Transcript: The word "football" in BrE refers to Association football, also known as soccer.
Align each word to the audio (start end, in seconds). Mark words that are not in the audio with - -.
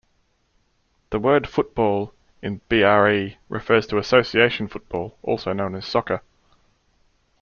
The 1.11 1.19
word 1.19 1.47
"football" 1.47 2.11
in 2.41 2.61
BrE 2.71 3.35
refers 3.49 3.85
to 3.85 3.99
Association 3.99 4.67
football, 4.67 5.15
also 5.21 5.53
known 5.53 5.75
as 5.75 5.85
soccer. 5.85 6.23